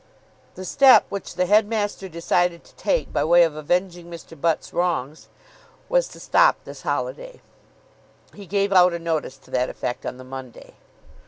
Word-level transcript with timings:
The 0.55 0.65
step 0.65 1.05
which 1.09 1.35
the 1.35 1.45
headmaster 1.45 2.09
decided 2.09 2.63
to 2.63 2.73
take 2.73 3.13
by 3.13 3.23
way 3.23 3.43
of 3.43 3.55
avenging 3.55 4.09
Mr. 4.09 4.33
Butt's 4.35 4.73
wrongs 4.73 5.27
was 5.89 6.07
to 6.07 6.19
stop 6.19 6.55
this 6.63 6.81
holiday. 6.81 7.39
He 8.33 8.47
gave 8.47 8.73
out 8.73 8.93
a 8.93 8.97
notice 8.97 9.37
to 9.37 9.51
that 9.51 9.69
effect 9.69 10.03
on 10.07 10.17
the 10.17 10.23
Monday. 10.23 10.73